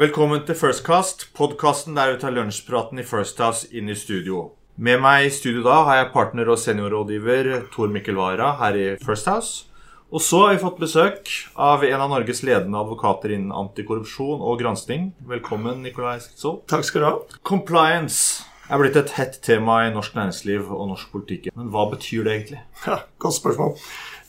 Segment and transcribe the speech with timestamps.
[0.00, 4.46] Velkommen til Firstcast, podkasten der vi tar lunsjpraten i First House inn i studio.
[4.80, 8.86] Med meg i studio da har jeg partner og seniorrådgiver Tor Mikkel Wara her i
[9.04, 9.66] First House.
[10.08, 14.56] Og så har vi fått besøk av en av Norges ledende advokater innen antikorrupsjon og
[14.62, 15.10] gransking.
[15.34, 16.62] Velkommen, Nikolai Skitsol.
[16.72, 17.12] Takk skal du ha.
[17.52, 21.50] Compliance er blitt et hett tema i norsk næringsliv og norsk politikk.
[21.52, 22.62] Men hva betyr det egentlig?
[22.86, 23.76] Ja, godt spørsmål.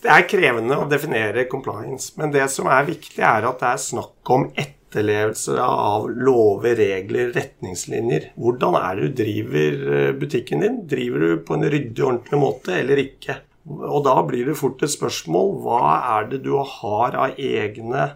[0.04, 3.84] Det er krevende å definere compliance, men det som er viktig, er at det er
[3.88, 8.34] snakk om ett etterlevelse av lover, regler, retningslinjer.
[8.36, 10.82] Hvordan er det du driver eh, butikken din?
[10.88, 13.40] Driver du på en ryddig, ordentlig måte eller ikke?
[13.72, 15.86] Og da blir det fort et spørsmål hva
[16.18, 18.10] er det du har av egne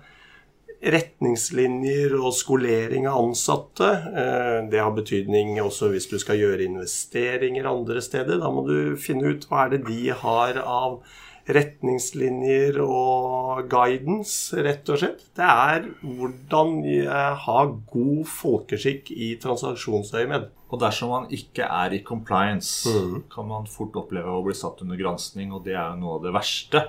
[0.86, 3.92] retningslinjer og skolering av ansatte.
[4.12, 8.42] Eh, det har betydning også hvis du skal gjøre investeringer andre steder.
[8.42, 11.00] Da må du finne ut hva er det de har av
[11.46, 15.24] retningslinjer og guidance, rett og slett.
[15.38, 16.76] Det er hvordan
[17.46, 17.58] ha
[17.92, 20.50] god folkeskikk i transaksjonsøyemed.
[20.74, 23.28] Og dersom man ikke er i compliance, mm.
[23.32, 26.26] kan man fort oppleve å bli satt under gransking, og det er jo noe av
[26.26, 26.88] det verste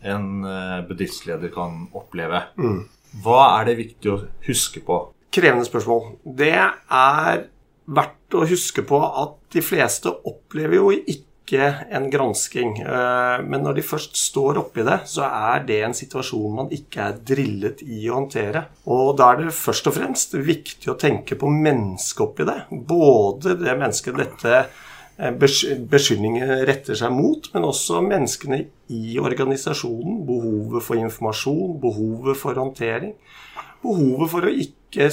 [0.00, 2.42] en eh, bedriftsleder kan oppleve.
[2.58, 2.82] Mm.
[3.24, 5.00] Hva er det viktig å huske på?
[5.34, 6.12] Krevende spørsmål.
[6.38, 7.46] Det er
[7.88, 12.76] verdt å huske på at de fleste opplever jo ikke ikke en gransking.
[12.84, 17.06] Eh, men når de først står oppi det, så er det en situasjon man ikke
[17.06, 18.66] er drillet i å håndtere.
[18.92, 22.60] Og da er det først og fremst viktig å tenke på mennesket oppi det.
[22.70, 24.60] Både det mennesket dette
[25.18, 28.60] beskyldningen retter seg mot, men også menneskene
[28.94, 30.20] i organisasjonen.
[30.28, 33.16] Behovet for informasjon, behovet for håndtering.
[33.82, 35.08] Behovet for å ikke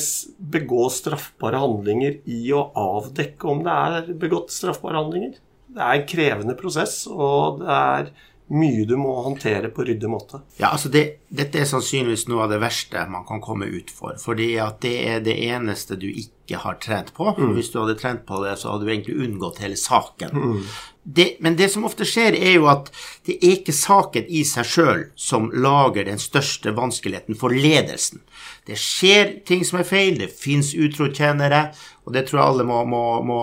[0.55, 5.35] begå straffbare handlinger i å avdekke om det er begått straffbare handlinger
[5.75, 8.13] det er en krevende prosess, og det er
[8.53, 10.39] mye du må håndtere på ryddig måte.
[10.59, 14.13] Ja, altså det, Dette er sannsynligvis noe av det verste man kan komme ut for.
[14.21, 17.31] Fordi at det er det eneste du ikke har trent på.
[17.33, 17.55] Mm.
[17.57, 20.37] Hvis du hadde trent på det, så hadde du egentlig unngått hele saken.
[20.37, 20.61] Mm.
[21.05, 22.91] Det, men det som ofte skjer, er jo at
[23.25, 28.21] det er ikke saken i seg sjøl som lager den største vanskeligheten for ledelsen.
[28.65, 31.67] Det skjer ting som er feil, det fins utrotjenere,
[32.05, 33.39] og det tror jeg alle må, må, må,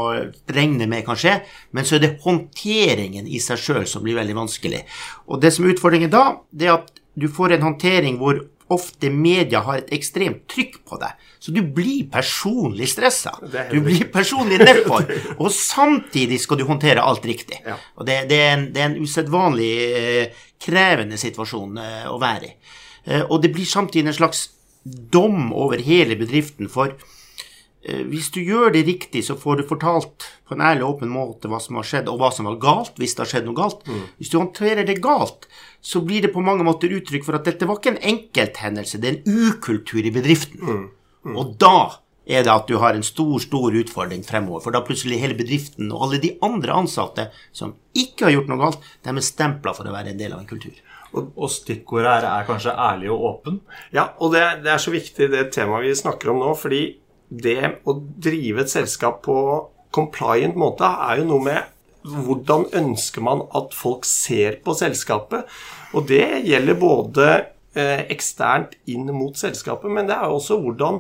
[0.55, 1.41] regne med kan skje.
[1.75, 4.85] Men så er det håndteringen i seg sjøl som blir veldig vanskelig.
[5.27, 6.25] Og det som er utfordringen da,
[6.55, 8.39] det er at du får en håndtering hvor
[8.73, 11.19] ofte media har et ekstremt trykk på deg.
[11.43, 13.35] Så du blir personlig stressa.
[13.71, 15.11] Du blir personlig nedfor.
[15.39, 17.59] Og samtidig skal du håndtere alt riktig.
[17.67, 17.77] Ja.
[17.99, 22.55] Og det, det, er en, det en usedvanlig eh, krevende situasjon eh, å være i.
[23.11, 24.47] Eh, og det blir samtidig en slags
[24.85, 26.71] dom over hele bedriften.
[26.73, 26.95] For
[27.83, 31.51] hvis du gjør det riktig, så får du fortalt på en ærlig og åpen måte
[31.51, 33.83] hva som har skjedd, og hva som var galt, hvis det har skjedd noe galt.
[33.89, 34.05] Mm.
[34.21, 35.49] Hvis du håndterer det galt,
[35.83, 39.11] så blir det på mange måter uttrykk for at dette var ikke en enkelthendelse, det
[39.11, 40.63] er en ukultur i bedriften.
[40.63, 40.87] Mm.
[41.27, 41.37] Mm.
[41.39, 41.75] Og da
[42.23, 44.63] er det at du har en stor, stor utfordring fremover.
[44.63, 48.63] For da plutselig hele bedriften og alle de andre ansatte som ikke har gjort noe
[48.63, 50.79] galt, de er stempla for å være en del av en kultur.
[51.13, 53.59] Og, og stikkordet her er kanskje ærlig og åpen?
[53.93, 56.55] Ja, og det, det er så viktig det temaet vi snakker om nå.
[56.57, 56.85] fordi
[57.33, 59.37] det å drive et selskap på
[59.93, 61.73] compliant måte er jo noe med
[62.03, 65.49] hvordan ønsker man at folk ser på selskapet.
[65.95, 67.27] Og det gjelder både
[67.77, 70.99] eh, eksternt inn mot selskapet, men det er også hvordan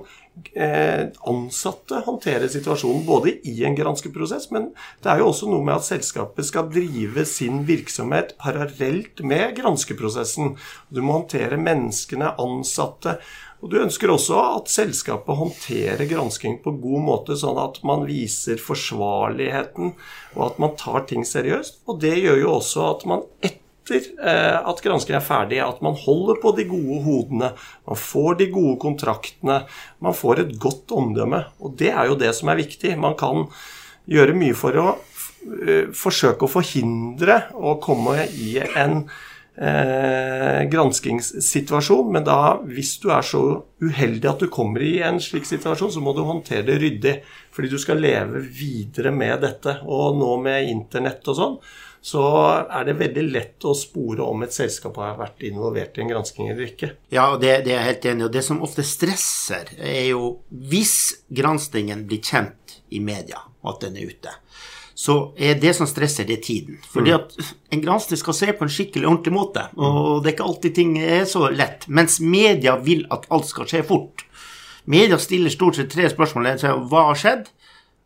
[0.54, 3.04] eh, ansatte håndterer situasjonen.
[3.08, 4.70] Både i en granskeprosess, men
[5.02, 10.54] det er jo også noe med at selskapet skal drive sin virksomhet parallelt med granskeprosessen.
[10.92, 13.18] Du må håndtere menneskene, ansatte.
[13.62, 18.58] Og Du ønsker også at selskapet håndterer gransking på god måte, sånn at man viser
[18.58, 19.92] forsvarligheten,
[20.34, 21.84] og at man tar ting seriøst.
[21.86, 25.94] Og det gjør jo også at man etter eh, at granskingen er ferdig, at man
[25.94, 27.52] holder på de gode hodene.
[27.86, 29.62] Man får de gode kontraktene.
[30.02, 31.44] Man får et godt omdømme.
[31.62, 32.96] Og det er jo det som er viktig.
[32.98, 33.46] Man kan
[34.10, 39.04] gjøre mye for å eh, forsøke å forhindre å komme i en
[39.56, 42.12] eh, granskingssituasjon.
[42.12, 43.42] Men da, hvis du er så
[43.82, 47.16] uheldig at du kommer i en slik situasjon, så må du håndtere det ryddig.
[47.52, 49.78] Fordi du skal leve videre med dette.
[49.84, 51.56] Og nå med internett og sånn,
[52.02, 52.22] så
[52.66, 56.48] er det veldig lett å spore om et selskap har vært involvert i en gransking
[56.50, 56.88] eller ikke.
[57.14, 58.26] Ja, og det, det er jeg helt enig i.
[58.26, 60.96] Og det som ofte stresser, er jo hvis
[61.30, 64.34] granskingen blir kjent i media, og at den er ute
[65.02, 66.76] så er det som stresser, det tiden.
[66.92, 67.16] Fordi mm.
[67.16, 70.76] at en gransker skal se på en skikkelig ordentlig måte, og det er ikke alltid
[70.76, 71.88] ting er så lett.
[71.88, 74.22] Mens media vil at alt skal skje fort.
[74.84, 76.52] Media stiller stort sett tre spørsmål.
[76.90, 77.50] Hva har skjedd?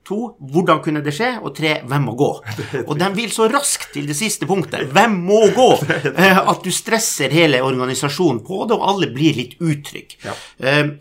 [0.07, 1.33] To, hvordan kunne det skje?
[1.43, 2.29] Og tre, hvem må gå?
[2.89, 4.87] Og de vil så raskt til det siste punktet.
[4.95, 5.69] Hvem må gå?
[6.17, 10.17] Eh, At du stresser hele organisasjonen på det, og alle blir litt utrygge.
[10.25, 10.35] Ja.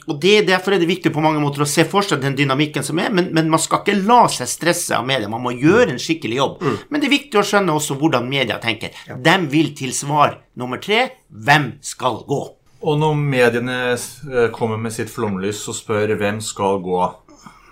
[0.10, 2.84] Og det, derfor er det viktig på mange måter å se for seg den dynamikken
[2.84, 5.30] som er, men, men man skal ikke la seg stresse av media.
[5.32, 6.66] Man må gjøre en skikkelig jobb.
[6.90, 8.96] Men det er viktig å skjønne også hvordan media tenker.
[9.08, 12.42] De vil til svar nummer tre hvem skal gå?
[12.86, 17.00] Og når mediene eh, kommer med sitt flomlys og spør hvem skal gå,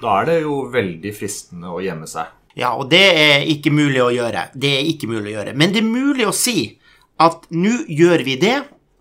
[0.04, 2.32] da er det jo veldig fristende å gjemme seg.
[2.60, 4.48] Ja, og det er ikke mulig å gjøre.
[4.54, 5.56] Det er ikke mulig å gjøre.
[5.58, 6.76] Men det er mulig å si
[7.24, 8.60] at nå gjør vi det.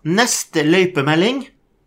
[0.09, 1.43] Neste løypemelding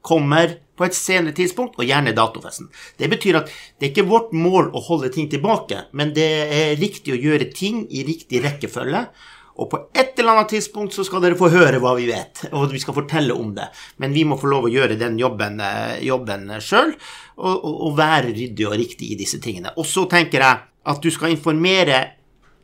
[0.07, 2.69] kommer på et senere tidspunkt, og gjerne datofesten.
[3.01, 6.77] Det betyr at det er ikke vårt mål å holde ting tilbake, men det er
[6.81, 9.07] riktig å gjøre ting i riktig rekkefølge.
[9.57, 12.73] Og på et eller annet tidspunkt så skal dere få høre hva vi vet, og
[12.73, 13.69] vi skal fortelle om det.
[14.03, 16.93] Men vi må få lov å gjøre den jobben, eh, jobben sjøl,
[17.37, 19.73] og, og, og være ryddig og riktig i disse tingene.
[19.77, 22.05] Og så tenker jeg at du skal informere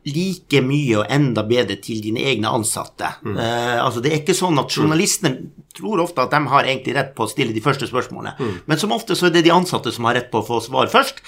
[0.03, 3.07] like mye og enda bedre til dine egne ansatte.
[3.23, 5.37] Eh, altså Det er ikke sånn at journalistene
[5.73, 8.35] tror ofte at de har egentlig rett på å stille de første spørsmålene,
[8.67, 10.91] men som ofte så er det de ansatte som har rett på å få svar
[10.91, 11.23] først.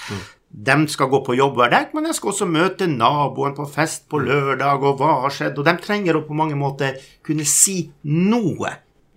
[0.56, 4.06] De skal gå på jobb hver dag, men de skal også møte naboen på fest
[4.08, 5.58] på lørdag, og hva har skjedd?
[5.60, 8.70] Og de trenger å på mange måter kunne si noe.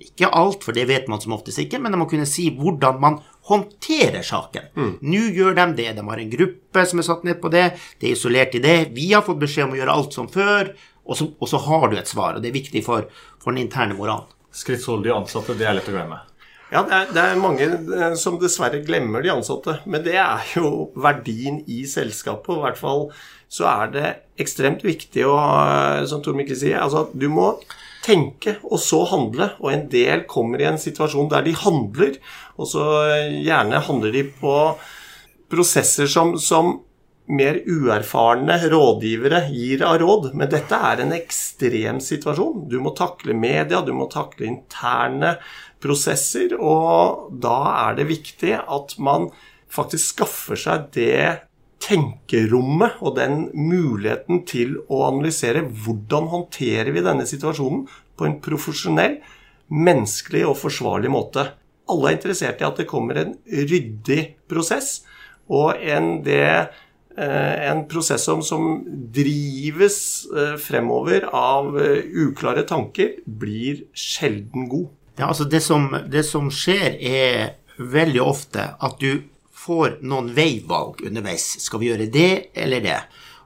[0.04, 3.00] Ikke alt, for det vet man som oftest ikke, men de må kunne si hvordan
[3.00, 4.68] man håndterer saken.
[5.00, 5.88] Nå gjør de det.
[5.96, 7.66] De har en gruppe som er satt ned på det.
[8.00, 8.78] Det er isolert i det.
[8.96, 10.74] Vi har fått beskjed om å gjøre alt som før,
[11.08, 12.36] og så, og så har du et svar.
[12.36, 13.08] Og det er viktig for,
[13.40, 14.28] for den interne moralen.
[14.52, 16.20] Skrittsoldige ansatte, det er lett å glemme.
[16.70, 19.80] Ja, det er, det er mange eh, som dessverre glemmer de ansatte.
[19.90, 22.52] Men det er jo verdien i selskapet.
[22.54, 23.06] og I hvert fall
[23.50, 24.10] så er det
[24.44, 27.56] ekstremt viktig å, eh, som Tor Mikkel sier, altså at du må
[28.06, 29.50] tenke og så handle.
[29.64, 32.20] Og en del kommer i en situasjon der de handler,
[32.62, 32.86] og så
[33.16, 34.54] eh, gjerne handler de på
[35.50, 36.76] prosesser som, som
[37.30, 40.30] mer uerfarne rådgivere gir av råd.
[40.38, 42.68] Men dette er en ekstrem situasjon.
[42.70, 45.36] Du må takle media, du må takle interne
[45.84, 49.30] prosesser, og da er det viktig at man
[49.70, 51.50] faktisk skaffer seg det
[51.84, 57.86] tenkerommet og den muligheten til å analysere hvordan håndterer vi denne situasjonen
[58.20, 59.20] på en profesjonell,
[59.70, 61.46] menneskelig og forsvarlig måte.
[61.90, 65.04] Alle er interessert i at det kommer en ryddig prosess,
[65.50, 66.70] og en, det,
[67.18, 68.84] eh, en prosess som, som
[69.14, 70.00] drives
[70.30, 74.90] eh, fremover av eh, uklare tanker, blir sjelden god.
[75.20, 77.50] Ja, altså det som, det som skjer, er
[77.80, 79.26] veldig ofte at du
[79.60, 81.58] får noen veivalg underveis.
[81.60, 82.98] Skal vi gjøre det eller det?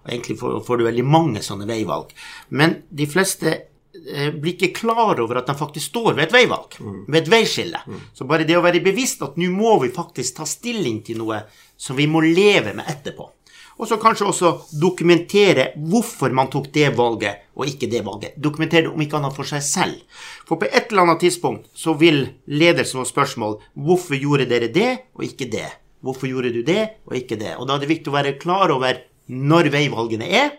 [0.03, 2.11] Og egentlig får, får du veldig mange sånne veivalg.
[2.53, 6.77] Men de fleste eh, blir ikke klar over at de faktisk står ved et veivalg,
[7.07, 7.81] ved et veiskille.
[8.13, 11.41] Så bare det å være bevisst at nå må vi faktisk ta stilling til noe
[11.77, 13.31] som vi må leve med etterpå.
[13.81, 18.35] Og så kanskje også dokumentere hvorfor man tok det valget og ikke det valget.
[18.37, 20.19] Dokumentere det om ikke annet for seg selv.
[20.47, 24.91] For på et eller annet tidspunkt så vil ledelsen få spørsmål hvorfor gjorde dere det
[25.17, 25.69] og ikke det.
[26.03, 27.55] Hvorfor gjorde du det og ikke det?
[27.57, 28.99] Og da er det viktig å være klar over
[29.31, 30.51] når veivalgene er,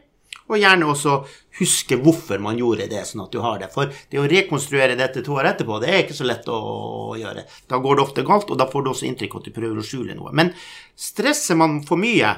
[0.45, 1.19] og gjerne også
[1.59, 3.71] huske hvorfor man gjorde det, sånn at du har det.
[3.73, 7.47] For det å rekonstruere dette to år etterpå, det er ikke så lett å gjøre.
[7.71, 9.81] Da går det ofte galt, og da får du også inntrykk av at du prøver
[9.81, 10.35] å skjule noe.
[10.37, 10.53] Men
[11.01, 12.35] stresser man for mye,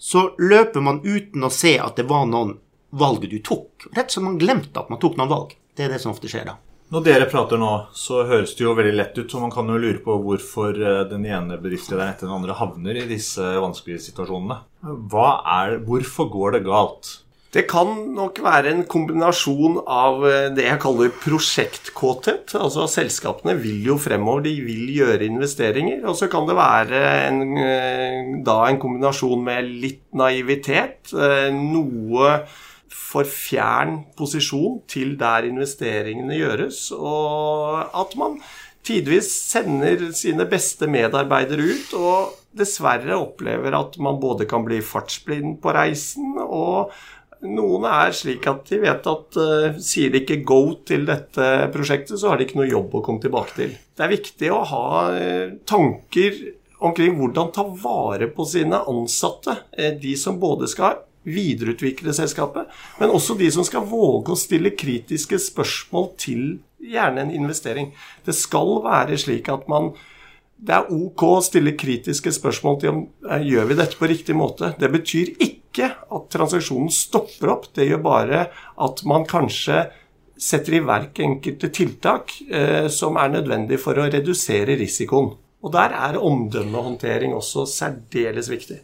[0.00, 2.56] så løper man uten å se at det var noen
[2.90, 3.86] valg du tok.
[3.92, 5.54] Rett som man glemte at man tok noen valg.
[5.76, 6.56] Det er det som ofte skjer da.
[6.90, 9.76] Når dere prater nå, så høres det jo veldig lett ut, så man kan jo
[9.78, 14.56] lure på hvorfor eh, den ene bedriftslederen etter den andre havner i disse vanskelige situasjonene.
[14.82, 17.12] Er, hvorfor går det galt?
[17.50, 22.54] Det kan nok være en kombinasjon av eh, det jeg kaller prosjektkåthet.
[22.54, 26.04] Altså Selskapene vil jo fremover, de vil gjøre investeringer.
[26.06, 31.10] Og så kan det være en, eh, da en kombinasjon med litt naivitet.
[31.50, 32.36] Noe
[33.10, 38.38] for fjern posisjon til der investeringene gjøres, og at man
[38.86, 45.58] tidvis sender sine beste medarbeidere ut, og dessverre opplever at man både kan bli fartsblind
[45.62, 46.94] på reisen, og
[47.46, 52.18] noen er slik at de vet at uh, sier de ikke 'go' til dette prosjektet,
[52.20, 53.76] så har de ikke noe jobb å komme tilbake til.
[53.96, 56.40] Det er viktig å ha uh, tanker
[56.80, 59.56] omkring hvordan ta vare på sine ansatte.
[59.76, 62.70] Uh, de som både skal videreutvikle selskapet,
[63.00, 66.44] men også de som skal våge å stille kritiske spørsmål til
[66.80, 67.92] gjerne en investering.
[68.24, 69.92] Det skal være slik at man
[70.60, 72.98] det er ok å stille kritiske spørsmål til om
[73.48, 74.74] gjør vi dette på riktig måte.
[74.80, 77.68] Det betyr ikke at transaksjonen stopper opp.
[77.76, 78.40] Det gjør bare
[78.82, 79.84] at man kanskje
[80.40, 85.34] setter i verk enkelte tiltak eh, som er nødvendig for å redusere risikoen.
[85.60, 88.80] Og der er omdømmehåndtering også særdeles viktig.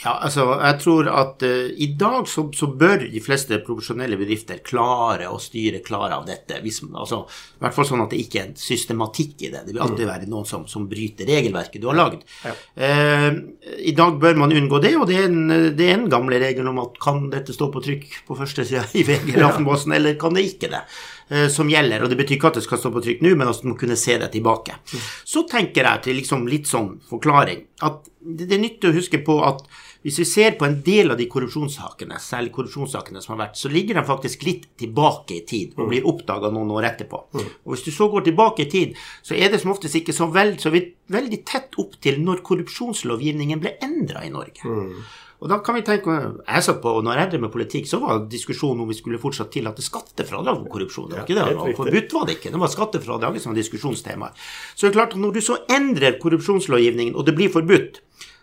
[0.00, 4.62] Ja, altså, jeg tror at uh, i dag så, så, bør de fleste profesjonelle bedrifter
[4.64, 6.56] klare å styre klare av dette.
[6.64, 7.22] Hvis, altså,
[7.58, 9.64] I hvert fall sånn at det ikke er en systematikk i det.
[9.66, 10.12] Det vil alltid mm.
[10.14, 12.24] være noen som, som bryter regelverket du har lagd.
[12.46, 12.54] Ja.
[12.80, 16.40] Uh, I dag bør man unngå det, og det er, en, det er en gamle
[16.40, 19.96] regel om at kan dette stå på trykk på første sida i VG eller Aftenposten,
[19.98, 20.80] eller kan det ikke det?
[21.28, 22.06] Uh, som gjelder.
[22.06, 23.82] Og det betyr ikke at det skal stå på trykk nå, men at man må
[23.84, 24.80] kunne se det tilbake.
[24.80, 25.04] Mm.
[25.36, 29.20] Så tenker jeg til liksom litt sånn forklaring at det, det er nyttig å huske
[29.24, 29.62] på at
[30.00, 33.68] hvis vi ser på en del av de korrupsjonssakene, særlig korrupsjonssakene som har vært, så
[33.72, 37.20] ligger de faktisk litt tilbake i tid og blir oppdaga noen år etterpå.
[37.36, 37.48] Mm.
[37.66, 40.30] Og Hvis du så går tilbake i tid, så er det som oftest ikke så,
[40.32, 44.64] veld, så veldig tett opp til når korrupsjonslovgivningen ble endra i Norge.
[44.64, 45.04] Mm.
[45.40, 48.26] Og da kan vi tenke, jeg satt på, når jeg drev med politikk, så var
[48.28, 51.08] diskusjonen om vi skulle fortsatt tillate skattefradrag for korrupsjon.
[51.12, 52.52] Det var ikke det, det var Forbudt var det ikke.
[52.52, 54.44] Det var skattefradraget som var diskusjonstemaet.
[54.74, 58.00] Så det er klart at når du så endrer korrupsjonslovgivningen, og det blir forbudt,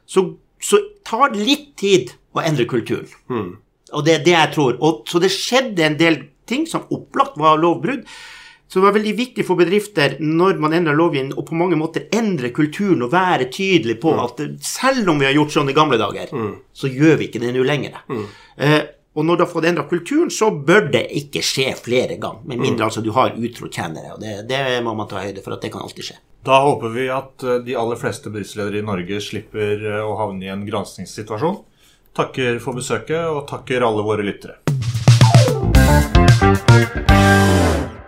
[0.09, 3.09] så så tar litt tid å endre kulturen.
[3.31, 3.51] Mm.
[3.95, 4.79] Og det er det jeg tror.
[4.83, 8.03] Og, så det skjedde en del ting som opplagt var lovbrudd.
[8.67, 12.09] Så det var veldig viktig for bedrifter når man endrer lovgivningen, og på mange måter
[12.11, 14.19] endre kulturen og være tydelig på mm.
[14.25, 16.51] at selv om vi har gjort sånn i gamle dager, mm.
[16.75, 17.95] så gjør vi ikke det nå lenger.
[18.11, 18.25] Mm.
[18.67, 18.81] Eh,
[19.17, 22.43] og når du har fått endra kulturen, så bør det ikke skje flere ganger.
[22.45, 22.86] Med mindre mm.
[22.86, 24.13] altså du har utro tjenere.
[24.13, 26.19] Og det, det må man ta høyde for at det kan alltid skje.
[26.45, 30.45] Da håper vi at eh, de aller fleste bedriftsledere i Norge slipper eh, å havne
[30.45, 31.57] i en granskingssituasjon.
[32.17, 34.62] Takker for besøket, og takker alle våre lyttere.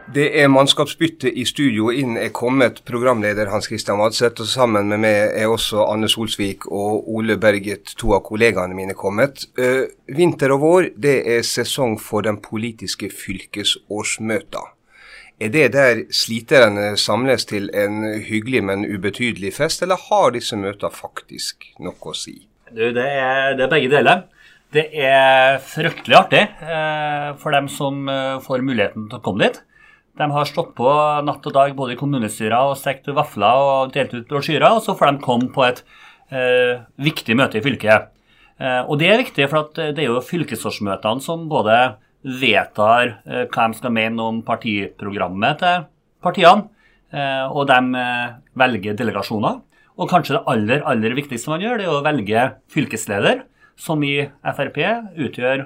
[0.09, 1.91] Det er mannskapsbytte i studio.
[1.93, 4.41] Inn er kommet programleder Hans Christian Vadseth.
[4.41, 8.95] Og sammen med meg er også Anne Solsvik og Ole Berget, to av kollegaene mine,
[8.97, 9.45] kommet.
[9.59, 9.85] Uh,
[10.17, 14.65] vinter og vår det er sesong for den politiske fylkesårsmøta.
[15.39, 20.89] Er det der sliterne samles til en hyggelig, men ubetydelig fest, eller har disse møtene
[20.89, 22.39] faktisk noe å si?
[22.73, 24.25] Du, det, er, det er begge deler.
[24.73, 29.61] Det er fryktelig artig eh, for dem som eh, får muligheten til å komme dit.
[30.17, 30.89] De har stått på
[31.23, 34.95] natt og dag både i kommunestyrer og stekt vafler og delt ut brosjyrer, og så
[34.97, 35.83] får de komme på et
[36.33, 38.09] eh, viktig møte i fylket.
[38.59, 41.79] Eh, og det er viktig, for det er jo fylkesårsmøtene som både
[42.23, 45.87] vedtar eh, hva de skal mene om partiprogrammet til
[46.23, 46.67] partiene.
[47.09, 49.61] Eh, og de eh, velger delegasjoner.
[49.99, 53.43] Og kanskje det aller, aller viktigste man gjør, det er å velge fylkesleder,
[53.79, 54.15] som i
[54.55, 54.77] Frp
[55.19, 55.65] utgjør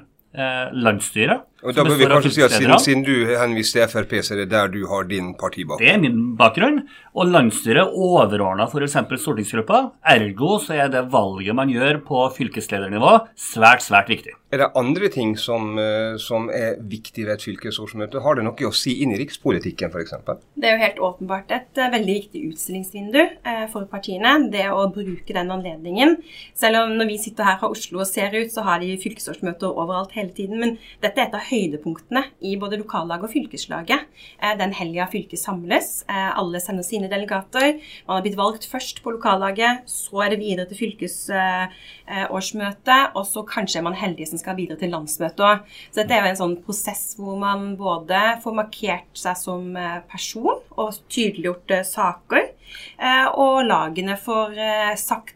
[0.74, 1.44] landsstyret.
[1.64, 4.44] Og da bør vi kanskje si at siden, siden, du henviste til Frp, så er
[4.44, 5.84] det der du har din partibakgrunn?
[5.84, 6.82] Det er min bakgrunn.
[7.14, 8.98] Og landsstyret overordna f.eks.
[9.24, 9.84] stortingsgruppa.
[10.16, 14.36] Ergo så er det valget man gjør på fylkesledernivå, svært, svært viktig.
[14.54, 18.22] Er det andre ting som, eh, som er viktig ved et fylkesårsmøte?
[18.22, 20.14] Har det noe å si inn i rikspolitikken f.eks.?
[20.54, 24.36] Det er jo helt åpenbart et uh, veldig viktig utstillingsvindu uh, for partiene.
[24.54, 26.20] Det å bruke den anledningen.
[26.54, 29.74] Selv om når vi sitter her fra Oslo og ser ut, så har de fylkesårsmøter
[29.74, 30.62] overalt hele tiden.
[30.62, 34.00] Men dette er et av høydepunktene i både lokallaget og fylkeslaget.
[34.42, 36.04] Uh, den helga fylket samles.
[36.10, 37.80] alle sender sine delegater.
[38.08, 43.44] Man har blitt valgt først på lokallaget, så er det videre til fylkesårsmøtet, og så
[43.48, 45.58] kanskje er man heldig som skal videre til landsmøtet òg.
[45.92, 50.02] Så dette er jo en sånn prosess hvor man både får markert seg som eh,
[50.10, 52.50] person og tydeliggjort eh, saker,
[52.98, 54.58] eh, og lagene får
[55.00, 55.36] sagt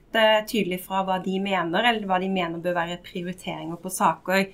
[0.50, 4.48] tydelig fra hva de mener, eller hva de mener bør være prioriteringer på saker.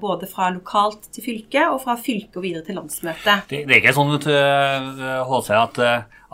[0.00, 3.48] Både fra lokalt til fylke, og fra fylke og videre til landsmøtet.
[3.50, 5.80] Det, det er ikke sånn HC, at,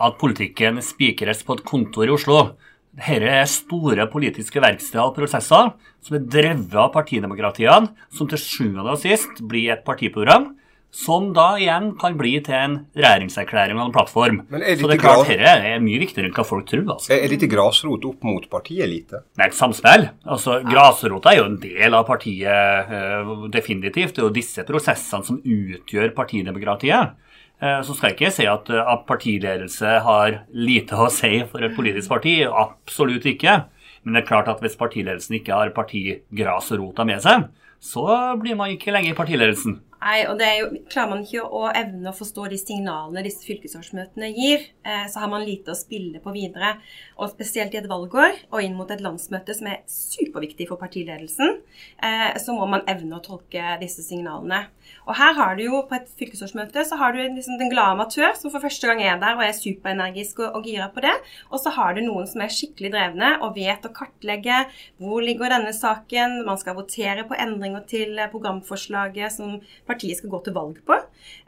[0.07, 2.43] at politikken spikres på et kontor i Oslo.
[2.91, 5.71] Dette er store politiske verksteder og prosesser
[6.03, 10.51] som er drevet av partidemokratiene, som til sjuende og sist blir et partiprogram.
[10.91, 14.41] Som da igjen kan bli til en regjeringserklæring av en plattform.
[14.51, 16.83] Så det er klart dette er mye viktigere enn hva folk tror.
[16.97, 17.13] Altså.
[17.15, 19.23] Er dette grasrot opp mot partielite?
[19.31, 20.09] Det er et samspill.
[20.27, 24.17] Altså, Grasrota er jo en del av partiet, uh, definitivt.
[24.17, 27.15] Det er jo disse prosessene som utgjør partidemokratiet.
[27.61, 31.61] Eh, så skal jeg ikke si at, eh, at partiledelse har lite å si for
[31.61, 32.41] et politisk parti.
[32.41, 33.65] Absolutt ikke.
[34.03, 37.45] Men det er klart at hvis partiledelsen ikke har partigrasrota med seg,
[37.79, 38.05] så
[38.41, 39.79] blir man ikke lenger i partiledelsen.
[40.01, 43.45] Nei, og det er jo, Klarer man ikke å evne å forstå de signalene disse
[43.45, 46.73] fylkesårsmøtene gir, eh, så har man lite å spille på videre.
[47.21, 51.59] Og spesielt i et valgår og inn mot et landsmøte som er superviktig for partiledelsen,
[52.01, 54.65] eh, så må man evne å tolke disse signalene.
[55.05, 58.33] Og her har du jo på et fylkesårsmøte så har du liksom den glade amatør
[58.37, 61.13] som for første gang er der og er superenergisk og, og gira på det.
[61.51, 64.63] Og så har du noen som er skikkelig drevne og vet å kartlegge
[65.01, 66.41] hvor ligger denne saken.
[66.47, 69.59] Man skal votere på endringer til programforslaget som
[69.91, 70.97] partiet skal gå til valg på.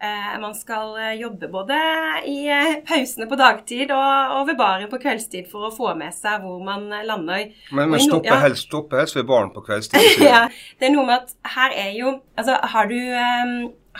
[0.03, 1.77] Eh, man skal eh, jobbe både
[2.29, 6.13] i eh, pausene på dagtid og, og ved baren på kveldstid for å få med
[6.15, 7.49] seg hvor man lander.
[7.71, 8.41] Men, men stopper stoppe, ja.
[8.43, 10.19] helst, stoppe helst ved baren på kveldstid.
[10.33, 10.43] ja,
[10.79, 13.51] det er noe med at her er jo Altså, har du, um,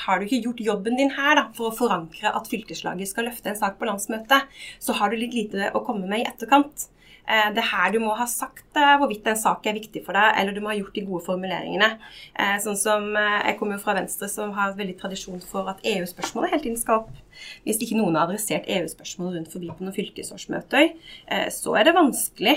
[0.05, 3.51] har du ikke gjort jobben din her da, for å forankre at fylkeslaget skal løfte
[3.51, 4.49] en sak på landsmøtet,
[4.81, 6.87] så har du litt lite å komme med i etterkant.
[7.27, 10.17] Eh, Det er her du må ha sagt eh, hvorvidt en sak er viktig for
[10.17, 11.89] deg, eller du må ha gjort de gode formuleringene.
[12.35, 16.51] Eh, Sånn som Jeg kommer jo fra Venstre, som har veldig tradisjon for at EU-spørsmålet
[16.51, 17.11] hele tiden skal opp.
[17.65, 20.91] Hvis ikke noen har adressert EU-spørsmål rundt forbi på noen fylkesårsmøter,
[21.51, 22.53] så er det vanskelig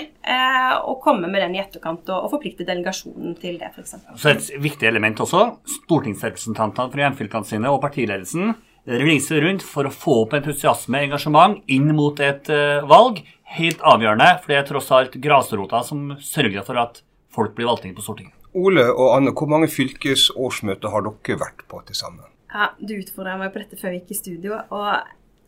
[0.85, 3.95] å komme med den i etterkant og forplikte delegasjonen til det, f.eks.
[4.21, 5.47] Så et viktig element også,
[5.79, 8.53] stortingsrepresentantene fra hjemfylkene sine og partiledelsen
[8.87, 12.47] reiser rundt for å få opp entusiasme og engasjement inn mot et
[12.87, 13.23] valg.
[13.55, 16.99] Helt avgjørende, for det er tross alt grasrota som sørger for at
[17.33, 18.33] folk blir valgt inn på Stortinget.
[18.57, 22.25] Ole og Anne, hvor mange fylkesårsmøter har dere vært på til sammen?
[22.51, 24.59] Ja, Du utfordra meg på dette før vi gikk i studio.
[24.71, 24.87] og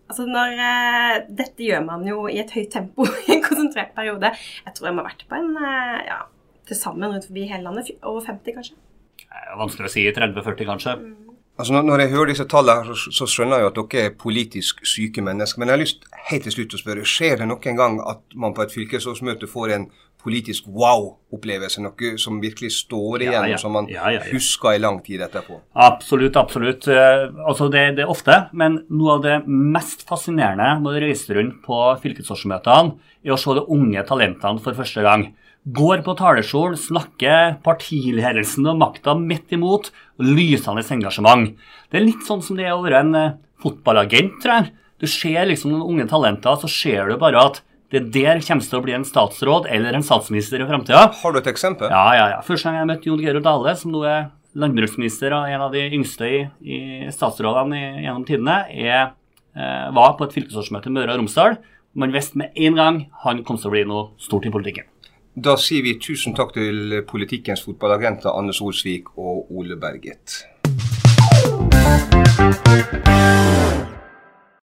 [0.09, 4.31] altså når, eh, Dette gjør man jo i et høyt tempo i en konsentrert periode.
[4.65, 6.19] Jeg tror jeg må ha vært på en eh, ja,
[6.67, 7.91] til sammen rundt forbi hele landet.
[8.03, 8.75] Over 50, kanskje.
[9.19, 10.95] Det er vanskelig å si 30-40, kanskje.
[11.59, 14.03] Altså når, når jeg hører disse tallene, her, så, så skjønner jeg jo at dere
[14.07, 15.59] er politisk syke mennesker.
[15.59, 18.55] Men jeg har lyst helt til slutt å spørre, skjer det noen gang at man
[18.55, 19.89] på et fylkesårsmøte får en
[20.23, 21.81] politisk wow-opplevelse?
[21.83, 23.59] Noe som virkelig står igjen, Ja, ja.
[23.59, 25.59] som man Ja, husker i lang tid etterpå?
[25.75, 26.87] Absolutt, absolutt.
[26.87, 31.39] Eh, Altså det, det er ofte, men noe av det mest fascinerende med du reiser
[31.39, 35.29] rundt på fylkesårsmøtene, er å se de unge talentene for første gang.
[35.67, 39.89] Går på talerstolen, snakker partiledelsen og makta midt imot,
[40.23, 41.51] lysende engasjement.
[41.91, 44.71] Det er litt sånn som det er å være en eh, fotballagent, tror jeg.
[44.99, 47.61] Du ser liksom noen unge talenter, så ser du bare at
[47.91, 51.07] det der kommer til å bli en statsråd eller en statsminister i framtida.
[51.21, 51.89] Har du et eksempel?
[51.91, 52.43] Ja, ja, ja.
[52.45, 55.87] Første gang jeg møtte Jon Georg Dale, som nå er landbruksminister og en av de
[55.97, 56.79] yngste i, i
[57.13, 59.11] statsrådene i, gjennom tidene, er,
[59.57, 61.59] eh, var på et fylkesårsmøte i Møre og Romsdal.
[61.97, 64.85] Man visste med en gang han kom til å bli noe stort i politikken.
[65.39, 70.41] Da sier vi tusen takk til politikkens fotballagenter Anne Solsvik og Ole Berget.